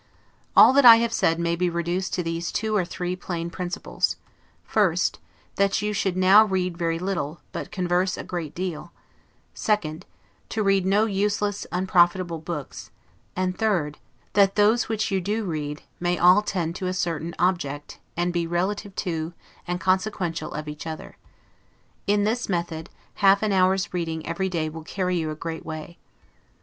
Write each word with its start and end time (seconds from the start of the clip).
All 0.55 0.73
that 0.73 0.83
I 0.83 0.95
have 0.95 1.13
said 1.13 1.37
may 1.39 1.55
be 1.55 1.69
reduced 1.69 2.11
to 2.15 2.23
these 2.23 2.51
two 2.51 2.75
or 2.75 2.83
three 2.83 3.15
plain 3.15 3.51
principles: 3.51 4.15
1st, 4.71 5.17
That 5.57 5.79
you 5.83 5.93
should 5.93 6.17
now 6.17 6.43
read 6.43 6.75
very 6.75 6.97
little, 6.97 7.41
but 7.51 7.69
converse 7.71 8.17
a 8.17 8.23
great 8.23 8.55
deal; 8.55 8.91
2d, 9.55 10.01
To 10.49 10.63
read 10.63 10.87
no 10.87 11.05
useless, 11.05 11.67
unprofitable 11.71 12.39
books; 12.39 12.89
and 13.35 13.55
3d, 13.59 13.97
That 14.33 14.55
those 14.55 14.89
which 14.89 15.11
you 15.11 15.21
do 15.21 15.43
read, 15.43 15.83
may 15.99 16.17
all 16.17 16.41
tend 16.41 16.75
to 16.77 16.87
a 16.87 16.93
certain 16.93 17.35
object, 17.37 17.99
and 18.17 18.33
be 18.33 18.47
relative 18.47 18.95
to, 19.05 19.33
and 19.67 19.79
consequential 19.79 20.51
of 20.55 20.67
each 20.67 20.87
other. 20.87 21.15
In 22.07 22.23
this 22.23 22.49
method, 22.49 22.89
half 23.21 23.43
an 23.43 23.51
hour's 23.51 23.93
reading 23.93 24.25
every 24.25 24.49
day 24.49 24.67
will 24.67 24.83
carry 24.83 25.17
you 25.17 25.29
a 25.29 25.35
great 25.35 25.63
way. 25.63 25.99